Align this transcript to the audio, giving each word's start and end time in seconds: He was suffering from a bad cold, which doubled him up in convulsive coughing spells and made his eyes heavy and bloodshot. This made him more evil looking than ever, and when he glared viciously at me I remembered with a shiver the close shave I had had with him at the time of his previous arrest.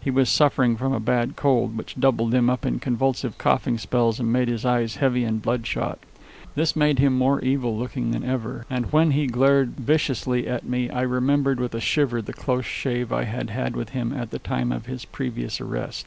He 0.00 0.08
was 0.08 0.28
suffering 0.28 0.76
from 0.76 0.92
a 0.92 1.00
bad 1.00 1.34
cold, 1.34 1.76
which 1.76 1.96
doubled 1.96 2.32
him 2.32 2.48
up 2.48 2.64
in 2.64 2.78
convulsive 2.78 3.38
coughing 3.38 3.76
spells 3.76 4.20
and 4.20 4.32
made 4.32 4.46
his 4.46 4.64
eyes 4.64 4.94
heavy 4.94 5.24
and 5.24 5.42
bloodshot. 5.42 5.98
This 6.54 6.76
made 6.76 7.00
him 7.00 7.18
more 7.18 7.40
evil 7.40 7.76
looking 7.76 8.12
than 8.12 8.22
ever, 8.22 8.66
and 8.70 8.92
when 8.92 9.10
he 9.10 9.26
glared 9.26 9.70
viciously 9.70 10.46
at 10.46 10.62
me 10.64 10.90
I 10.90 11.02
remembered 11.02 11.58
with 11.58 11.74
a 11.74 11.80
shiver 11.80 12.22
the 12.22 12.32
close 12.32 12.66
shave 12.66 13.12
I 13.12 13.24
had 13.24 13.50
had 13.50 13.74
with 13.74 13.88
him 13.88 14.12
at 14.12 14.30
the 14.30 14.38
time 14.38 14.70
of 14.70 14.86
his 14.86 15.04
previous 15.04 15.60
arrest. 15.60 16.06